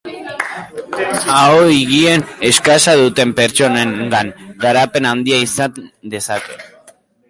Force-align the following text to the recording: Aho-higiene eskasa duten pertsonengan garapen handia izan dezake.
Aho-higiene 1.39 2.47
eskasa 2.51 2.97
duten 3.03 3.37
pertsonengan 3.43 4.35
garapen 4.67 5.11
handia 5.15 5.43
izan 5.49 5.81
dezake. 6.17 6.63